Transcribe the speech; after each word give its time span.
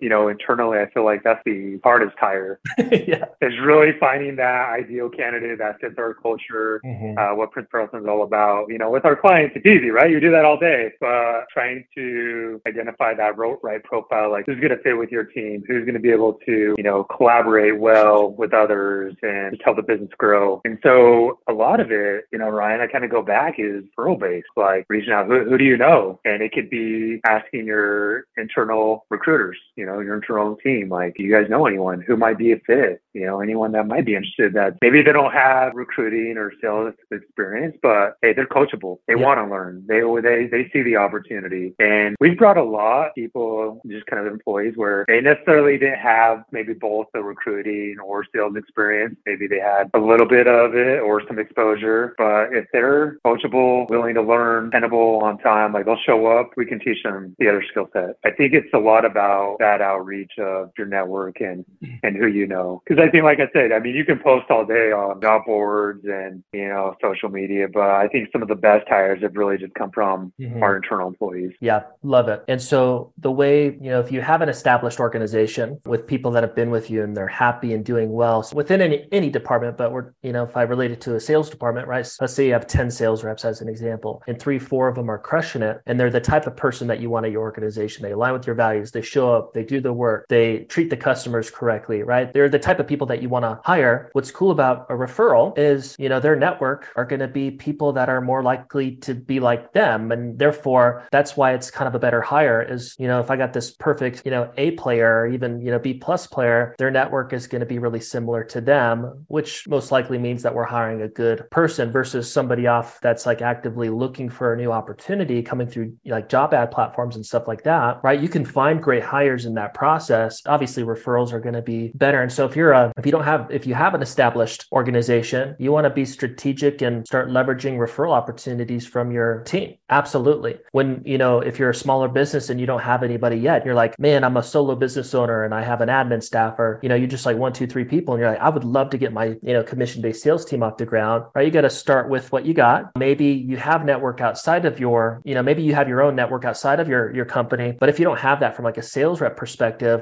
you 0.00 0.08
know, 0.08 0.28
internally, 0.28 0.78
I 0.78 0.90
feel 0.90 1.04
like 1.04 1.22
that's 1.22 1.42
the 1.44 1.80
hardest 1.82 2.16
hire. 2.18 2.60
yeah. 2.78 3.26
Is 3.40 3.58
really 3.62 3.92
finding 3.98 4.36
that 4.36 4.68
ideal 4.70 5.08
candidate 5.08 5.58
that 5.58 5.80
fits 5.80 5.94
our 5.98 6.14
culture, 6.14 6.80
mm-hmm. 6.84 7.18
uh, 7.18 7.34
what 7.34 7.50
Prince 7.52 7.68
Carlson 7.70 8.00
is 8.00 8.06
all 8.06 8.22
about. 8.22 8.66
You 8.68 8.78
know, 8.78 8.90
with 8.90 9.04
our 9.04 9.16
clients, 9.16 9.56
it's 9.56 9.66
easy, 9.66 9.90
right? 9.90 10.10
You 10.10 10.20
do 10.20 10.30
that 10.30 10.44
all 10.44 10.58
day, 10.58 10.92
but 11.00 11.46
trying 11.52 11.84
to 11.94 12.60
identify 12.66 13.14
that 13.14 13.36
right 13.36 13.82
profile, 13.84 14.30
like 14.30 14.46
who's 14.46 14.60
going 14.60 14.76
to 14.76 14.82
fit 14.82 14.96
with 14.96 15.10
your 15.10 15.24
team, 15.24 15.62
who's 15.66 15.84
going 15.84 15.94
to 15.94 16.00
be 16.00 16.10
able 16.10 16.34
to, 16.46 16.74
you 16.76 16.82
know, 16.82 17.04
collaborate 17.04 17.78
well 17.78 18.30
with 18.30 18.52
others 18.52 19.14
and 19.22 19.52
just 19.52 19.62
help 19.64 19.76
the 19.76 19.82
business 19.82 20.10
grow. 20.18 20.60
And 20.64 20.78
so 20.82 21.38
a 21.48 21.52
lot 21.52 21.80
of 21.80 21.90
it, 21.90 22.24
you 22.32 22.38
know, 22.38 22.48
Ryan, 22.48 22.80
I 22.80 22.86
kind 22.86 23.04
of 23.04 23.10
go 23.10 23.22
back 23.22 23.54
is 23.58 23.84
referral 23.98 24.18
based, 24.18 24.46
like 24.56 24.86
reaching 24.88 25.12
out, 25.12 25.26
who, 25.26 25.44
who 25.44 25.58
do 25.58 25.64
you 25.64 25.76
know? 25.76 26.20
And 26.24 26.42
it 26.42 26.52
could 26.52 26.70
be 26.70 27.20
asking 27.26 27.66
your 27.66 28.24
internal 28.36 29.06
recruiters, 29.10 29.58
you 29.76 29.86
know, 29.86 29.87
your 30.00 30.14
internal 30.14 30.56
team, 30.56 30.88
like, 30.88 31.14
you 31.18 31.30
guys 31.32 31.50
know 31.50 31.66
anyone 31.66 32.00
who 32.00 32.16
might 32.16 32.38
be 32.38 32.52
a 32.52 32.58
fit? 32.66 33.02
You 33.14 33.26
know, 33.26 33.40
anyone 33.40 33.72
that 33.72 33.86
might 33.86 34.06
be 34.06 34.14
interested 34.14 34.52
that 34.54 34.76
maybe 34.80 35.02
they 35.02 35.12
don't 35.12 35.32
have 35.32 35.72
recruiting 35.74 36.36
or 36.36 36.52
sales 36.60 36.94
experience, 37.10 37.76
but 37.82 38.16
hey, 38.22 38.32
they're 38.32 38.46
coachable. 38.46 38.98
They 39.08 39.14
yeah. 39.16 39.24
want 39.24 39.38
to 39.38 39.50
learn. 39.50 39.84
They, 39.88 40.00
they, 40.22 40.46
they 40.46 40.70
see 40.72 40.82
the 40.82 40.96
opportunity. 40.96 41.74
And 41.78 42.16
we've 42.20 42.38
brought 42.38 42.56
a 42.56 42.62
lot 42.62 43.08
of 43.08 43.14
people, 43.14 43.80
just 43.88 44.06
kind 44.06 44.24
of 44.24 44.32
employees 44.32 44.74
where 44.76 45.04
they 45.08 45.20
necessarily 45.20 45.78
didn't 45.78 45.98
have 45.98 46.44
maybe 46.52 46.74
both 46.74 47.06
the 47.12 47.22
recruiting 47.22 47.96
or 48.04 48.24
sales 48.34 48.54
experience. 48.56 49.16
Maybe 49.26 49.46
they 49.46 49.58
had 49.58 49.90
a 49.94 49.98
little 49.98 50.28
bit 50.28 50.46
of 50.46 50.74
it 50.74 51.00
or 51.00 51.26
some 51.26 51.38
exposure, 51.38 52.14
but 52.18 52.52
if 52.52 52.66
they're 52.72 53.18
coachable, 53.26 53.88
willing 53.88 54.14
to 54.14 54.22
learn, 54.22 54.66
dependable 54.66 55.20
on 55.22 55.38
time, 55.38 55.72
like 55.72 55.86
they'll 55.86 55.98
show 56.06 56.26
up, 56.26 56.50
we 56.56 56.66
can 56.66 56.78
teach 56.78 57.02
them 57.02 57.34
the 57.38 57.48
other 57.48 57.64
skill 57.70 57.88
set. 57.92 58.16
I 58.24 58.30
think 58.30 58.54
it's 58.54 58.72
a 58.74 58.78
lot 58.78 59.04
about 59.04 59.56
that 59.58 59.77
outreach 59.80 60.32
of 60.38 60.70
your 60.76 60.86
network 60.86 61.40
and, 61.40 61.64
and 62.02 62.16
who 62.16 62.26
you 62.26 62.46
know. 62.46 62.82
Cause 62.88 62.98
I 62.98 63.08
think, 63.10 63.24
like 63.24 63.40
I 63.40 63.48
said, 63.52 63.72
I 63.72 63.78
mean, 63.78 63.94
you 63.94 64.04
can 64.04 64.18
post 64.18 64.46
all 64.50 64.64
day 64.64 64.92
on 64.92 65.20
job 65.20 65.42
boards 65.46 66.04
and, 66.04 66.42
you 66.52 66.68
know, 66.68 66.94
social 67.00 67.28
media, 67.28 67.66
but 67.72 67.90
I 67.90 68.08
think 68.08 68.28
some 68.32 68.42
of 68.42 68.48
the 68.48 68.54
best 68.54 68.88
hires 68.88 69.22
have 69.22 69.36
really 69.36 69.58
just 69.58 69.74
come 69.74 69.90
from 69.90 70.32
mm-hmm. 70.40 70.62
our 70.62 70.76
internal 70.76 71.08
employees. 71.08 71.52
Yeah, 71.60 71.82
love 72.02 72.28
it. 72.28 72.44
And 72.48 72.60
so 72.60 73.12
the 73.18 73.30
way, 73.30 73.66
you 73.66 73.90
know, 73.90 74.00
if 74.00 74.12
you 74.12 74.20
have 74.20 74.42
an 74.42 74.48
established 74.48 75.00
organization 75.00 75.80
with 75.84 76.06
people 76.06 76.30
that 76.32 76.42
have 76.42 76.54
been 76.54 76.70
with 76.70 76.90
you 76.90 77.02
and 77.02 77.16
they're 77.16 77.28
happy 77.28 77.72
and 77.72 77.84
doing 77.84 78.12
well 78.12 78.42
so 78.42 78.56
within 78.56 78.80
any, 78.80 79.06
any 79.12 79.30
department, 79.30 79.76
but 79.76 79.92
we're, 79.92 80.12
you 80.22 80.32
know, 80.32 80.44
if 80.44 80.56
I 80.56 80.62
relate 80.62 80.90
it 80.90 81.00
to 81.02 81.14
a 81.14 81.20
sales 81.20 81.50
department, 81.50 81.86
right? 81.86 82.08
Let's 82.20 82.34
say 82.34 82.46
you 82.46 82.52
have 82.52 82.66
10 82.66 82.90
sales 82.90 83.24
reps 83.24 83.44
as 83.44 83.60
an 83.60 83.68
example, 83.68 84.22
and 84.26 84.40
three, 84.40 84.58
four 84.58 84.88
of 84.88 84.94
them 84.94 85.10
are 85.10 85.18
crushing 85.18 85.62
it. 85.62 85.80
And 85.86 85.98
they're 85.98 86.10
the 86.10 86.20
type 86.20 86.46
of 86.46 86.56
person 86.56 86.88
that 86.88 87.00
you 87.00 87.10
want 87.10 87.26
at 87.26 87.32
your 87.32 87.42
organization. 87.42 88.02
They 88.02 88.12
align 88.12 88.32
with 88.32 88.46
your 88.46 88.56
values. 88.56 88.90
They 88.90 89.02
show 89.02 89.34
up, 89.34 89.54
they 89.54 89.64
do 89.68 89.80
the 89.80 89.92
work, 89.92 90.26
they 90.28 90.60
treat 90.64 90.90
the 90.90 90.96
customers 90.96 91.50
correctly, 91.50 92.02
right? 92.02 92.32
They're 92.32 92.48
the 92.48 92.58
type 92.58 92.80
of 92.80 92.86
people 92.86 93.06
that 93.08 93.22
you 93.22 93.28
want 93.28 93.44
to 93.44 93.60
hire. 93.64 94.10
What's 94.12 94.30
cool 94.30 94.50
about 94.50 94.86
a 94.88 94.94
referral 94.94 95.56
is, 95.56 95.94
you 95.98 96.08
know, 96.08 96.20
their 96.20 96.36
network 96.36 96.88
are 96.96 97.04
going 97.04 97.20
to 97.20 97.28
be 97.28 97.50
people 97.50 97.92
that 97.92 98.08
are 98.08 98.20
more 98.20 98.42
likely 98.42 98.96
to 98.96 99.14
be 99.14 99.40
like 99.40 99.72
them. 99.72 100.10
And 100.12 100.38
therefore, 100.38 101.06
that's 101.12 101.36
why 101.36 101.52
it's 101.52 101.70
kind 101.70 101.86
of 101.86 101.94
a 101.94 101.98
better 101.98 102.20
hire 102.20 102.62
is, 102.62 102.96
you 102.98 103.06
know, 103.06 103.20
if 103.20 103.30
I 103.30 103.36
got 103.36 103.52
this 103.52 103.70
perfect, 103.72 104.22
you 104.24 104.30
know, 104.30 104.50
A 104.56 104.72
player 104.72 105.20
or 105.20 105.26
even, 105.26 105.60
you 105.60 105.70
know, 105.70 105.78
B 105.78 105.94
plus 105.94 106.26
player, 106.26 106.74
their 106.78 106.90
network 106.90 107.32
is 107.32 107.46
going 107.46 107.60
to 107.60 107.66
be 107.66 107.78
really 107.78 108.00
similar 108.00 108.44
to 108.44 108.60
them, 108.60 109.24
which 109.28 109.66
most 109.68 109.92
likely 109.92 110.18
means 110.18 110.42
that 110.42 110.54
we're 110.54 110.64
hiring 110.64 111.02
a 111.02 111.08
good 111.08 111.48
person 111.50 111.92
versus 111.92 112.30
somebody 112.30 112.66
off 112.66 112.98
that's 113.00 113.26
like 113.26 113.42
actively 113.42 113.90
looking 113.90 114.28
for 114.28 114.52
a 114.52 114.56
new 114.56 114.72
opportunity 114.72 115.42
coming 115.42 115.66
through 115.66 115.96
like 116.06 116.28
job 116.28 116.54
ad 116.54 116.70
platforms 116.70 117.16
and 117.16 117.24
stuff 117.24 117.48
like 117.48 117.62
that, 117.64 118.00
right? 118.02 118.20
You 118.20 118.28
can 118.28 118.44
find 118.44 118.82
great 118.82 119.02
hires 119.02 119.44
in 119.44 119.54
that 119.58 119.74
process. 119.74 120.40
Obviously, 120.46 120.82
referrals 120.82 121.32
are 121.32 121.40
going 121.40 121.54
to 121.54 121.62
be 121.62 121.92
better. 121.94 122.22
And 122.22 122.32
so 122.32 122.46
if 122.46 122.56
you're 122.56 122.72
a, 122.72 122.92
if 122.96 123.04
you 123.04 123.12
don't 123.12 123.24
have, 123.24 123.50
if 123.50 123.66
you 123.66 123.74
have 123.74 123.94
an 123.94 124.02
established 124.02 124.66
organization, 124.72 125.56
you 125.58 125.72
want 125.72 125.84
to 125.84 125.90
be 125.90 126.04
strategic 126.04 126.80
and 126.82 127.06
start 127.06 127.28
leveraging 127.28 127.76
referral 127.76 128.12
opportunities 128.12 128.86
from 128.86 129.10
your 129.10 129.42
team. 129.44 129.76
Absolutely. 129.90 130.58
When, 130.72 131.02
you 131.04 131.18
know, 131.18 131.40
if 131.40 131.58
you're 131.58 131.70
a 131.70 131.74
smaller 131.74 132.08
business 132.08 132.50
and 132.50 132.60
you 132.60 132.66
don't 132.66 132.82
have 132.82 133.02
anybody 133.02 133.36
yet, 133.36 133.64
you're 133.64 133.74
like, 133.74 133.98
man, 133.98 134.24
I'm 134.24 134.36
a 134.36 134.42
solo 134.42 134.74
business 134.74 135.14
owner 135.14 135.44
and 135.44 135.54
I 135.54 135.62
have 135.62 135.80
an 135.80 135.88
admin 135.88 136.22
staff 136.22 136.58
or, 136.58 136.78
you 136.82 136.88
know, 136.88 136.94
you're 136.94 137.08
just 137.08 137.26
like 137.26 137.36
one, 137.36 137.52
two, 137.52 137.66
three 137.66 137.84
people. 137.84 138.14
And 138.14 138.20
you're 138.20 138.30
like, 138.30 138.40
I 138.40 138.48
would 138.48 138.64
love 138.64 138.90
to 138.90 138.98
get 138.98 139.12
my, 139.12 139.36
you 139.42 139.52
know, 139.54 139.62
commission 139.62 140.02
based 140.02 140.22
sales 140.22 140.44
team 140.44 140.62
off 140.62 140.76
the 140.76 140.86
ground, 140.86 141.24
right? 141.34 141.46
You 141.46 141.52
got 141.52 141.62
to 141.62 141.70
start 141.70 142.08
with 142.08 142.30
what 142.32 142.44
you 142.44 142.54
got. 142.54 142.96
Maybe 142.96 143.26
you 143.26 143.56
have 143.56 143.84
network 143.84 144.20
outside 144.20 144.64
of 144.64 144.78
your, 144.78 145.22
you 145.24 145.34
know, 145.34 145.42
maybe 145.42 145.62
you 145.62 145.74
have 145.74 145.88
your 145.88 146.02
own 146.02 146.14
network 146.14 146.44
outside 146.44 146.80
of 146.80 146.88
your, 146.88 147.14
your 147.14 147.24
company. 147.24 147.76
But 147.78 147.88
if 147.88 147.98
you 147.98 148.04
don't 148.04 148.18
have 148.18 148.40
that 148.40 148.56
from 148.56 148.64
like 148.64 148.78
a 148.78 148.82
sales 148.82 149.20
rep 149.20 149.36
perspective, 149.36 149.47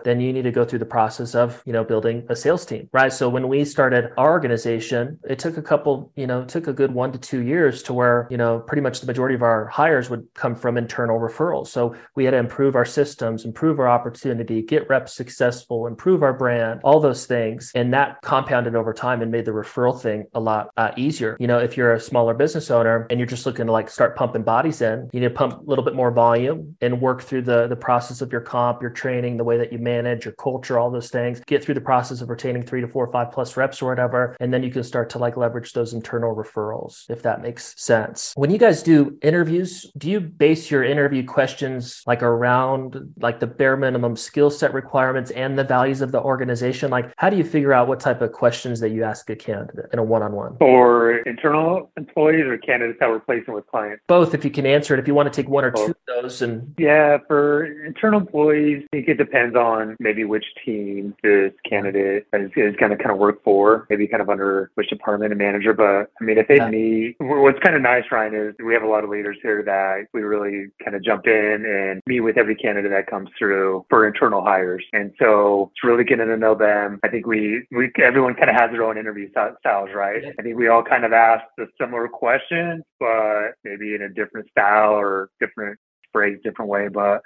then 0.04 0.20
you 0.20 0.32
need 0.32 0.42
to 0.42 0.50
go 0.50 0.64
through 0.64 0.78
the 0.80 0.86
process 0.86 1.34
of, 1.34 1.62
you 1.66 1.72
know, 1.72 1.84
building 1.84 2.26
a 2.28 2.36
sales 2.36 2.64
team, 2.66 2.88
right? 2.92 3.12
So 3.12 3.28
when 3.28 3.48
we 3.48 3.64
started 3.64 4.10
our 4.16 4.30
organization, 4.30 5.18
it 5.28 5.38
took 5.38 5.56
a 5.56 5.62
couple, 5.62 6.12
you 6.16 6.26
know, 6.26 6.44
took 6.44 6.66
a 6.66 6.72
good 6.72 6.92
one 6.92 7.12
to 7.12 7.18
two 7.18 7.42
years 7.42 7.82
to 7.84 7.92
where, 7.92 8.26
you 8.30 8.36
know, 8.36 8.60
pretty 8.60 8.82
much 8.82 9.00
the 9.00 9.06
majority 9.06 9.34
of 9.34 9.42
our 9.42 9.66
hires 9.66 10.10
would 10.10 10.26
come 10.34 10.54
from 10.54 10.76
internal 10.76 11.18
referrals. 11.18 11.68
So 11.68 11.94
we 12.14 12.24
had 12.24 12.32
to 12.32 12.38
improve 12.38 12.76
our 12.76 12.84
systems, 12.84 13.44
improve 13.44 13.78
our 13.78 13.88
opportunity, 13.88 14.62
get 14.62 14.88
reps 14.88 15.12
successful, 15.14 15.86
improve 15.86 16.22
our 16.22 16.32
brand, 16.32 16.80
all 16.84 17.00
those 17.00 17.26
things. 17.26 17.72
And 17.74 17.92
that 17.94 18.22
compounded 18.22 18.74
over 18.74 18.92
time 18.92 19.22
and 19.22 19.30
made 19.30 19.44
the 19.44 19.52
referral 19.52 19.98
thing 20.00 20.26
a 20.34 20.40
lot 20.40 20.70
uh, 20.76 20.92
easier. 20.96 21.36
You 21.40 21.46
know, 21.46 21.58
if 21.58 21.76
you're 21.76 21.94
a 21.94 22.00
smaller 22.00 22.34
business 22.34 22.70
owner 22.70 23.06
and 23.10 23.18
you're 23.18 23.26
just 23.26 23.46
looking 23.46 23.66
to 23.66 23.72
like 23.72 23.90
start 23.90 24.16
pumping 24.16 24.42
bodies 24.42 24.80
in, 24.80 25.08
you 25.12 25.20
need 25.20 25.28
to 25.28 25.34
pump 25.34 25.60
a 25.60 25.62
little 25.62 25.84
bit 25.84 25.94
more 25.94 26.10
volume 26.10 26.76
and 26.80 27.00
work 27.00 27.22
through 27.22 27.42
the, 27.42 27.66
the 27.66 27.76
process 27.76 28.20
of 28.20 28.30
your 28.32 28.40
comp, 28.40 28.82
your 28.82 28.90
training, 28.90 29.25
the 29.34 29.42
way 29.44 29.58
that 29.58 29.72
you 29.72 29.78
manage, 29.78 30.24
your 30.24 30.34
culture, 30.34 30.78
all 30.78 30.90
those 30.90 31.10
things, 31.10 31.40
get 31.46 31.64
through 31.64 31.74
the 31.74 31.80
process 31.80 32.20
of 32.20 32.28
retaining 32.28 32.62
three 32.62 32.80
to 32.80 32.86
four, 32.86 33.06
or 33.06 33.12
five 33.12 33.32
plus 33.32 33.56
reps 33.56 33.82
or 33.82 33.88
whatever. 33.88 34.36
And 34.38 34.54
then 34.54 34.62
you 34.62 34.70
can 34.70 34.84
start 34.84 35.10
to 35.10 35.18
like 35.18 35.36
leverage 35.36 35.72
those 35.72 35.92
internal 35.92 36.36
referrals, 36.36 37.08
if 37.10 37.22
that 37.22 37.42
makes 37.42 37.74
sense. 37.76 38.32
When 38.36 38.50
you 38.50 38.58
guys 38.58 38.82
do 38.82 39.18
interviews, 39.22 39.90
do 39.98 40.08
you 40.08 40.20
base 40.20 40.70
your 40.70 40.84
interview 40.84 41.24
questions 41.24 42.02
like 42.06 42.22
around 42.22 43.14
like 43.20 43.40
the 43.40 43.46
bare 43.46 43.76
minimum 43.76 44.14
skill 44.16 44.50
set 44.50 44.72
requirements 44.72 45.30
and 45.32 45.58
the 45.58 45.64
values 45.64 46.02
of 46.02 46.12
the 46.12 46.20
organization? 46.20 46.90
Like, 46.90 47.12
how 47.16 47.30
do 47.30 47.36
you 47.36 47.44
figure 47.44 47.72
out 47.72 47.88
what 47.88 47.98
type 47.98 48.20
of 48.20 48.32
questions 48.32 48.80
that 48.80 48.90
you 48.90 49.02
ask 49.02 49.28
a 49.30 49.36
candidate 49.36 49.86
in 49.92 49.98
a 49.98 50.04
one 50.04 50.22
on 50.22 50.32
one? 50.32 50.56
For 50.58 51.18
internal 51.18 51.90
employees 51.96 52.44
or 52.44 52.58
candidates 52.58 52.98
that 53.00 53.08
we're 53.08 53.20
placing 53.20 53.54
with 53.54 53.66
clients? 53.66 54.02
Both, 54.06 54.34
if 54.34 54.44
you 54.44 54.50
can 54.50 54.66
answer 54.66 54.94
it. 54.94 55.00
If 55.00 55.08
you 55.08 55.14
want 55.14 55.32
to 55.32 55.42
take 55.42 55.48
one 55.48 55.64
or 55.64 55.70
Both. 55.70 55.86
two 55.86 55.90
of 55.92 56.22
those. 56.22 56.42
and 56.42 56.74
Yeah, 56.78 57.18
for 57.26 57.64
internal 57.86 58.20
employees, 58.20 58.84
I 58.92 58.96
think 58.96 59.08
it 59.16 59.24
depends 59.24 59.56
on 59.56 59.96
maybe 59.98 60.24
which 60.24 60.44
team 60.64 61.14
this 61.22 61.52
candidate 61.68 62.26
is, 62.32 62.50
is 62.56 62.76
going 62.76 62.90
to 62.90 62.96
kind 62.96 63.10
of 63.10 63.18
work 63.18 63.42
for, 63.42 63.86
maybe 63.88 64.06
kind 64.06 64.20
of 64.20 64.28
under 64.28 64.70
which 64.74 64.88
department 64.90 65.32
and 65.32 65.38
manager. 65.38 65.72
But 65.72 66.10
I 66.20 66.24
mean, 66.24 66.38
if 66.38 66.48
they 66.48 66.56
yeah. 66.56 66.68
meet, 66.68 67.16
what's 67.18 67.58
kind 67.60 67.74
of 67.74 67.82
nice, 67.82 68.04
Ryan, 68.10 68.34
is 68.34 68.54
we 68.64 68.74
have 68.74 68.82
a 68.82 68.88
lot 68.88 69.04
of 69.04 69.10
leaders 69.10 69.38
here 69.42 69.62
that 69.62 70.06
we 70.12 70.20
really 70.22 70.68
kind 70.84 70.94
of 70.94 71.02
jump 71.02 71.26
in 71.26 71.64
and 71.66 72.02
meet 72.06 72.20
with 72.20 72.36
every 72.36 72.54
candidate 72.54 72.90
that 72.90 73.06
comes 73.06 73.30
through 73.38 73.86
for 73.88 74.06
internal 74.06 74.42
hires. 74.42 74.84
And 74.92 75.12
so 75.18 75.70
it's 75.72 75.84
really 75.84 76.04
getting 76.04 76.26
to 76.26 76.36
know 76.36 76.54
them. 76.54 77.00
I 77.02 77.08
think 77.08 77.26
we, 77.26 77.66
we 77.70 77.90
everyone 78.02 78.34
kind 78.34 78.50
of 78.50 78.56
has 78.56 78.70
their 78.70 78.84
own 78.84 78.98
interview 78.98 79.30
styles, 79.30 79.88
right? 79.94 80.22
I 80.38 80.42
think 80.42 80.56
we 80.56 80.68
all 80.68 80.82
kind 80.82 81.04
of 81.04 81.12
ask 81.12 81.44
the 81.56 81.68
similar 81.80 82.08
questions, 82.08 82.82
but 83.00 83.52
maybe 83.64 83.94
in 83.94 84.02
a 84.02 84.08
different 84.08 84.48
style 84.50 84.92
or 84.92 85.30
different 85.40 85.78
phrase, 86.12 86.38
different 86.44 86.70
way. 86.70 86.88
But 86.88 87.22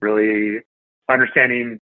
really 0.00 0.60
understanding 1.08 1.80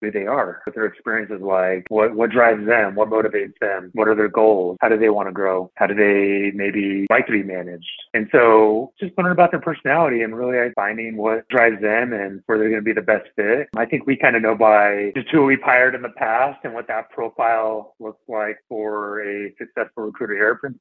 who 0.00 0.10
they 0.10 0.26
are, 0.26 0.60
what 0.64 0.74
their 0.74 0.86
experience 0.86 1.30
is 1.30 1.40
like, 1.40 1.84
what 1.88 2.14
what 2.14 2.30
drives 2.30 2.66
them, 2.66 2.94
what 2.94 3.08
motivates 3.08 3.54
them, 3.60 3.90
what 3.94 4.08
are 4.08 4.14
their 4.14 4.28
goals, 4.28 4.76
how 4.80 4.88
do 4.88 4.98
they 4.98 5.08
want 5.08 5.28
to 5.28 5.32
grow, 5.32 5.70
how 5.76 5.86
do 5.86 5.94
they 5.94 6.50
maybe 6.54 7.06
like 7.10 7.26
to 7.26 7.32
be 7.32 7.42
managed. 7.42 7.86
And 8.14 8.28
so 8.32 8.92
just 8.98 9.16
learning 9.16 9.32
about 9.32 9.50
their 9.50 9.60
personality 9.60 10.22
and 10.22 10.36
really 10.36 10.72
finding 10.74 11.16
what 11.16 11.48
drives 11.48 11.80
them 11.80 12.12
and 12.12 12.42
where 12.46 12.58
they're 12.58 12.68
going 12.68 12.80
to 12.80 12.84
be 12.84 12.92
the 12.92 13.02
best 13.02 13.28
fit. 13.36 13.68
I 13.76 13.86
think 13.86 14.06
we 14.06 14.16
kind 14.16 14.36
of 14.36 14.42
know 14.42 14.54
by 14.54 15.12
just 15.14 15.28
who 15.30 15.44
we've 15.44 15.62
hired 15.62 15.94
in 15.94 16.02
the 16.02 16.10
past 16.10 16.60
and 16.64 16.74
what 16.74 16.88
that 16.88 17.10
profile 17.10 17.94
looks 18.00 18.22
like 18.28 18.58
for 18.68 19.22
a 19.22 19.54
successful 19.58 20.04
recruiter 20.04 20.34
here 20.34 20.50
at 20.52 20.60
Prince. 20.60 20.76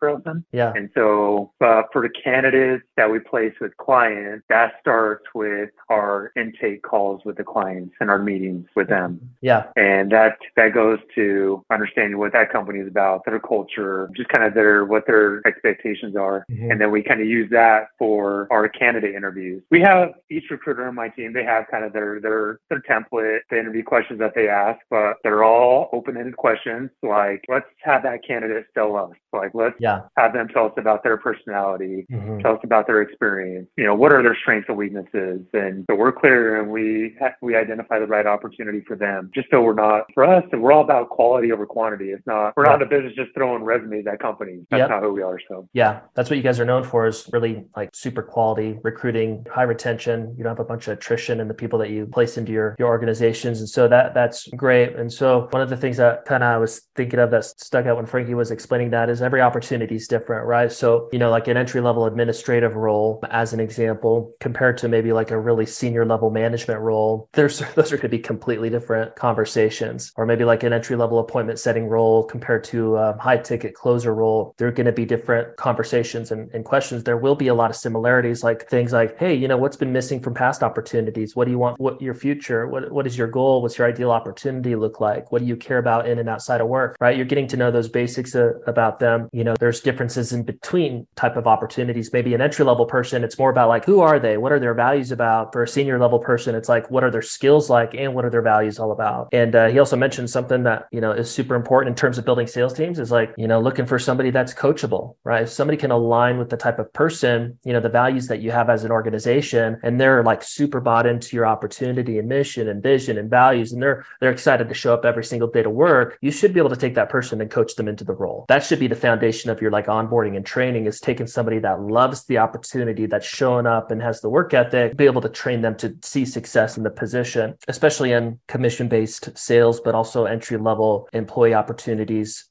Yeah. 0.51 0.73
And 0.75 0.89
so 0.95 1.51
uh, 1.61 1.83
for 1.91 2.01
the 2.01 2.09
candidates 2.23 2.83
that 2.97 3.11
we 3.11 3.19
place 3.19 3.53
with 3.59 3.75
clients, 3.77 4.45
that 4.49 4.73
starts 4.79 5.25
with 5.33 5.69
our 5.89 6.31
intake 6.35 6.83
calls 6.83 7.21
with 7.25 7.37
the 7.37 7.43
clients 7.43 7.93
and 7.99 8.09
our 8.09 8.19
meetings 8.19 8.65
with 8.75 8.89
them 8.89 9.04
them. 9.05 9.29
Yeah. 9.41 9.65
And 9.75 10.11
that 10.11 10.37
that 10.55 10.73
goes 10.73 10.99
to 11.15 11.63
understanding 11.71 12.17
what 12.17 12.33
that 12.33 12.51
company 12.51 12.79
is 12.79 12.87
about, 12.87 13.21
their 13.25 13.39
culture, 13.39 14.09
just 14.15 14.29
kind 14.29 14.45
of 14.45 14.53
their 14.53 14.85
what 14.85 15.05
their 15.07 15.45
expectations 15.47 16.15
are. 16.15 16.45
Mm-hmm. 16.51 16.71
And 16.71 16.81
then 16.81 16.91
we 16.91 17.03
kind 17.03 17.21
of 17.21 17.27
use 17.27 17.49
that 17.51 17.89
for 17.97 18.47
our 18.51 18.67
candidate 18.69 19.15
interviews. 19.15 19.63
We 19.71 19.81
have 19.81 20.09
each 20.29 20.45
recruiter 20.49 20.87
on 20.87 20.95
my 20.95 21.09
team, 21.09 21.33
they 21.33 21.43
have 21.43 21.65
kind 21.69 21.85
of 21.85 21.93
their 21.93 22.19
their 22.19 22.59
their 22.69 22.81
template, 22.81 23.39
the 23.49 23.59
interview 23.59 23.83
questions 23.83 24.19
that 24.19 24.33
they 24.35 24.47
ask, 24.47 24.79
but 24.89 25.17
they're 25.23 25.43
all 25.43 25.89
open-ended 25.93 26.37
questions 26.37 26.89
like 27.03 27.43
let's 27.47 27.65
have 27.83 28.03
that 28.03 28.25
candidate 28.25 28.65
tell 28.73 28.95
us. 28.95 29.11
Like 29.33 29.51
let's 29.53 29.75
yeah. 29.79 30.01
have 30.17 30.33
them 30.33 30.47
tell 30.47 30.65
us 30.65 30.73
about 30.77 31.03
their 31.03 31.17
personality, 31.17 32.05
mm-hmm. 32.11 32.39
tell 32.39 32.53
us 32.53 32.59
about 32.63 32.87
their 32.87 33.01
experience. 33.01 33.67
You 33.77 33.85
know, 33.85 33.95
what 33.95 34.13
are 34.13 34.23
their 34.23 34.37
strengths 34.41 34.69
and 34.69 34.77
weaknesses? 34.77 35.41
And 35.53 35.85
so 35.89 35.95
we're 35.95 36.11
clear 36.11 36.61
and 36.61 36.71
we 36.71 37.17
we 37.41 37.55
identify 37.55 37.99
the 37.99 38.07
right 38.07 38.25
opportunity 38.25 38.81
for 38.87 38.94
them. 38.95 39.31
Just 39.33 39.47
so 39.51 39.61
we're 39.61 39.73
not 39.73 40.05
for 40.13 40.23
us, 40.23 40.43
we're 40.51 40.71
all 40.71 40.83
about 40.83 41.09
quality 41.09 41.51
over 41.51 41.65
quantity. 41.65 42.11
It's 42.11 42.25
not 42.25 42.53
we're 42.55 42.65
not 42.65 42.81
in 42.81 42.87
the 42.87 42.95
business 42.95 43.13
just 43.15 43.33
throwing 43.33 43.63
resumes 43.63 44.07
at 44.07 44.19
companies. 44.19 44.65
That's 44.69 44.81
yep. 44.81 44.89
not 44.89 45.03
who 45.03 45.13
we 45.13 45.21
are. 45.21 45.39
So 45.47 45.67
yeah, 45.73 46.01
that's 46.13 46.29
what 46.29 46.37
you 46.37 46.43
guys 46.43 46.59
are 46.59 46.65
known 46.65 46.83
for 46.83 47.07
is 47.07 47.29
really 47.31 47.65
like 47.75 47.89
super 47.93 48.21
quality 48.21 48.77
recruiting, 48.83 49.45
high 49.51 49.63
retention. 49.63 50.33
You 50.37 50.43
don't 50.43 50.51
have 50.51 50.59
a 50.59 50.67
bunch 50.67 50.87
of 50.87 50.97
attrition 50.97 51.39
in 51.39 51.47
the 51.47 51.53
people 51.53 51.79
that 51.79 51.89
you 51.89 52.05
place 52.05 52.37
into 52.37 52.51
your 52.51 52.75
your 52.79 52.87
organizations, 52.87 53.59
and 53.59 53.69
so 53.69 53.87
that 53.87 54.13
that's 54.13 54.47
great. 54.49 54.95
And 54.95 55.11
so 55.11 55.47
one 55.51 55.61
of 55.61 55.69
the 55.69 55.77
things 55.77 55.97
that 55.97 56.25
kind 56.25 56.43
of 56.43 56.49
I 56.49 56.57
was 56.57 56.81
thinking 56.95 57.19
of 57.19 57.31
that 57.31 57.45
stuck 57.45 57.85
out 57.85 57.97
when 57.97 58.05
Frankie 58.05 58.33
was 58.33 58.51
explaining 58.51 58.91
that 58.91 59.09
is 59.09 59.21
every 59.21 59.41
opportunity 59.41 59.95
is 59.95 60.07
different, 60.07 60.45
right? 60.45 60.71
So 60.71 61.09
you 61.11 61.19
know, 61.19 61.29
like 61.29 61.47
an 61.47 61.57
entry 61.57 61.81
level 61.81 62.05
administrative 62.05 62.75
role, 62.75 63.23
as 63.29 63.53
an 63.53 63.59
example, 63.59 64.33
compared 64.39 64.77
to 64.79 64.87
maybe 64.87 65.13
like 65.13 65.31
a 65.31 65.39
really 65.39 65.65
senior 65.65 66.05
level 66.05 66.29
management 66.29 66.79
role, 66.79 67.29
there's 67.33 67.59
those 67.75 67.91
are 67.91 67.97
going 67.97 68.03
to 68.03 68.09
be 68.09 68.19
completely 68.19 68.69
different 68.69 68.84
conversations. 69.15 70.11
Or 70.15 70.25
maybe 70.25 70.43
like 70.43 70.63
an 70.63 70.73
entry 70.73 70.95
level 70.95 71.19
appointment 71.19 71.59
setting 71.59 71.87
role 71.87 72.23
compared 72.23 72.63
to 72.65 72.95
a 72.95 73.17
high 73.17 73.37
ticket 73.37 73.73
closer 73.73 74.13
role, 74.13 74.53
there 74.57 74.67
are 74.67 74.71
going 74.71 74.85
to 74.85 74.91
be 74.91 75.05
different 75.05 75.55
conversations 75.57 76.31
and, 76.31 76.51
and 76.53 76.65
questions. 76.65 77.03
There 77.03 77.17
will 77.17 77.35
be 77.35 77.47
a 77.47 77.53
lot 77.53 77.69
of 77.69 77.75
similarities, 77.75 78.43
like 78.43 78.67
things 78.69 78.93
like, 78.93 79.17
hey, 79.17 79.33
you 79.33 79.47
know, 79.47 79.57
what's 79.57 79.77
been 79.77 79.93
missing 79.93 80.19
from 80.19 80.33
past 80.33 80.63
opportunities? 80.63 81.35
What 81.35 81.45
do 81.45 81.51
you 81.51 81.59
want? 81.59 81.79
What 81.79 82.01
your 82.01 82.13
future? 82.13 82.67
What 82.67 82.91
what 82.91 83.07
is 83.07 83.17
your 83.17 83.27
goal? 83.27 83.61
What's 83.61 83.77
your 83.77 83.87
ideal 83.87 84.11
opportunity 84.11 84.75
look 84.75 84.99
like? 84.99 85.31
What 85.31 85.39
do 85.39 85.47
you 85.47 85.55
care 85.55 85.77
about 85.77 86.07
in 86.07 86.19
and 86.19 86.29
outside 86.29 86.61
of 86.61 86.67
work? 86.67 86.97
Right? 86.99 87.15
You're 87.15 87.25
getting 87.25 87.47
to 87.47 87.57
know 87.57 87.71
those 87.71 87.89
basics 87.89 88.35
uh, 88.35 88.53
about 88.67 88.99
them. 88.99 89.29
You 89.31 89.43
know, 89.43 89.55
there's 89.59 89.81
differences 89.81 90.33
in 90.33 90.43
between 90.43 91.07
type 91.15 91.35
of 91.35 91.47
opportunities. 91.47 92.11
Maybe 92.13 92.33
an 92.33 92.41
entry 92.41 92.65
level 92.65 92.85
person, 92.85 93.23
it's 93.23 93.37
more 93.37 93.49
about 93.49 93.69
like 93.69 93.85
who 93.85 94.01
are 94.01 94.19
they? 94.19 94.37
What 94.37 94.51
are 94.51 94.59
their 94.59 94.73
values 94.73 95.11
about? 95.11 95.53
For 95.53 95.63
a 95.63 95.67
senior 95.67 95.99
level 95.99 96.19
person, 96.19 96.55
it's 96.55 96.69
like 96.69 96.89
what 96.89 97.03
are 97.03 97.11
their 97.11 97.21
skills 97.21 97.69
like 97.69 97.93
and 97.93 98.13
what 98.13 98.25
are 98.25 98.29
their 98.29 98.41
values 98.41 98.74
all 98.79 98.91
about? 98.91 99.29
And 99.31 99.55
uh, 99.55 99.67
he 99.67 99.79
also 99.79 99.95
mentioned 99.95 100.29
something 100.29 100.63
that 100.63 100.87
you 100.91 101.01
know 101.01 101.11
is 101.11 101.29
super 101.29 101.55
important 101.55 101.89
in 101.89 101.95
terms 101.95 102.17
of 102.17 102.25
building 102.25 102.47
sales 102.47 102.73
teams 102.73 102.99
is 102.99 103.11
like 103.11 103.33
you 103.37 103.47
know 103.47 103.59
looking 103.59 103.85
for 103.85 103.99
somebody 103.99 104.31
that's 104.31 104.53
coachable, 104.53 105.15
right? 105.23 105.43
If 105.43 105.49
somebody 105.49 105.77
can 105.77 105.91
align 105.91 106.37
with 106.37 106.49
the 106.49 106.57
type 106.57 106.79
of 106.79 106.91
person, 106.93 107.57
you 107.63 107.73
know, 107.73 107.79
the 107.79 107.89
values 107.89 108.27
that 108.27 108.41
you 108.41 108.51
have 108.51 108.69
as 108.69 108.83
an 108.83 108.91
organization, 108.91 109.79
and 109.83 109.99
they're 109.99 110.23
like 110.23 110.43
super 110.43 110.79
bought 110.81 111.05
into 111.05 111.35
your 111.35 111.45
opportunity 111.45 112.17
and 112.19 112.27
mission 112.27 112.67
and 112.67 112.81
vision 112.81 113.17
and 113.17 113.29
values, 113.29 113.71
and 113.71 113.81
they're 113.81 114.05
they're 114.19 114.31
excited 114.31 114.69
to 114.69 114.73
show 114.73 114.93
up 114.93 115.05
every 115.05 115.23
single 115.23 115.49
day 115.49 115.63
to 115.63 115.69
work, 115.69 116.17
you 116.21 116.31
should 116.31 116.53
be 116.53 116.59
able 116.59 116.69
to 116.69 116.75
take 116.75 116.95
that 116.95 117.09
person 117.09 117.41
and 117.41 117.51
coach 117.51 117.75
them 117.75 117.87
into 117.87 118.03
the 118.03 118.13
role. 118.13 118.45
That 118.47 118.63
should 118.63 118.79
be 118.79 118.87
the 118.87 118.95
foundation 118.95 119.49
of 119.49 119.61
your 119.61 119.71
like 119.71 119.87
onboarding 119.87 120.35
and 120.35 120.45
training 120.45 120.85
is 120.85 120.99
taking 120.99 121.27
somebody 121.27 121.59
that 121.59 121.81
loves 121.81 122.25
the 122.25 122.37
opportunity, 122.37 123.05
that's 123.05 123.25
showing 123.25 123.65
up 123.65 123.91
and 123.91 124.01
has 124.01 124.21
the 124.21 124.29
work 124.29 124.53
ethic, 124.53 124.95
be 124.97 125.05
able 125.05 125.21
to 125.21 125.29
train 125.29 125.61
them 125.61 125.75
to 125.77 125.95
see 126.01 126.25
success 126.25 126.77
in 126.77 126.83
the 126.83 126.89
position, 126.89 127.55
especially 127.67 128.11
in 128.11 128.39
commission 128.65 128.87
based 128.87 129.29
sales, 129.37 129.79
but 129.79 129.93
also 129.93 130.25
entry 130.25 130.57
level 130.57 131.07
employee 131.13 131.53
opportunities 131.53 132.45